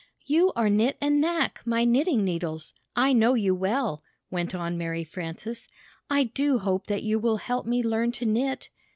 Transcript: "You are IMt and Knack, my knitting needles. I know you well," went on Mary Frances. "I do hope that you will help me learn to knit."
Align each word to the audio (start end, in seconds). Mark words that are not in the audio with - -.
"You 0.25 0.51
are 0.55 0.65
IMt 0.65 0.95
and 0.99 1.21
Knack, 1.21 1.61
my 1.63 1.85
knitting 1.85 2.23
needles. 2.25 2.73
I 2.95 3.13
know 3.13 3.35
you 3.35 3.53
well," 3.53 4.01
went 4.31 4.55
on 4.55 4.75
Mary 4.75 5.03
Frances. 5.03 5.67
"I 6.09 6.23
do 6.23 6.57
hope 6.57 6.87
that 6.87 7.03
you 7.03 7.19
will 7.19 7.37
help 7.37 7.67
me 7.67 7.83
learn 7.83 8.11
to 8.13 8.25
knit." 8.25 8.69